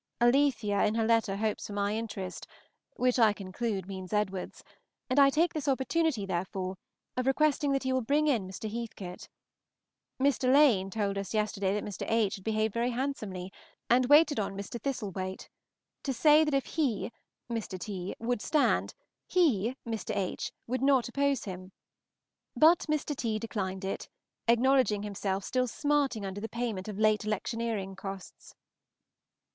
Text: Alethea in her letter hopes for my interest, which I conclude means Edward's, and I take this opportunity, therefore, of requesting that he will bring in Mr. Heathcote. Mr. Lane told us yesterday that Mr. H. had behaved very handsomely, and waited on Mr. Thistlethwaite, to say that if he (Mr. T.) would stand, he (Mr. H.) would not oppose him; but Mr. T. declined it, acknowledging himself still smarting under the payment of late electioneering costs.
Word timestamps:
Alethea 0.19 0.83
in 0.83 0.95
her 0.95 1.05
letter 1.05 1.35
hopes 1.35 1.67
for 1.67 1.73
my 1.73 1.95
interest, 1.95 2.47
which 2.95 3.19
I 3.19 3.33
conclude 3.33 3.87
means 3.87 4.11
Edward's, 4.11 4.63
and 5.11 5.19
I 5.19 5.29
take 5.29 5.53
this 5.53 5.67
opportunity, 5.67 6.25
therefore, 6.25 6.77
of 7.15 7.27
requesting 7.27 7.71
that 7.73 7.83
he 7.83 7.93
will 7.93 8.01
bring 8.01 8.25
in 8.27 8.47
Mr. 8.47 8.67
Heathcote. 8.67 9.27
Mr. 10.19 10.51
Lane 10.51 10.89
told 10.89 11.19
us 11.19 11.35
yesterday 11.35 11.75
that 11.75 11.83
Mr. 11.85 12.03
H. 12.09 12.37
had 12.37 12.43
behaved 12.43 12.73
very 12.73 12.89
handsomely, 12.89 13.53
and 13.91 14.07
waited 14.07 14.39
on 14.39 14.57
Mr. 14.57 14.81
Thistlethwaite, 14.81 15.49
to 16.01 16.13
say 16.13 16.43
that 16.43 16.55
if 16.55 16.65
he 16.65 17.11
(Mr. 17.47 17.77
T.) 17.77 18.15
would 18.17 18.41
stand, 18.41 18.95
he 19.27 19.75
(Mr. 19.85 20.15
H.) 20.17 20.51
would 20.65 20.81
not 20.81 21.09
oppose 21.09 21.43
him; 21.43 21.73
but 22.55 22.87
Mr. 22.89 23.15
T. 23.15 23.37
declined 23.37 23.85
it, 23.85 24.09
acknowledging 24.47 25.03
himself 25.03 25.43
still 25.43 25.67
smarting 25.67 26.25
under 26.25 26.41
the 26.41 26.49
payment 26.49 26.87
of 26.87 26.97
late 26.97 27.23
electioneering 27.23 27.95
costs. 27.95 28.55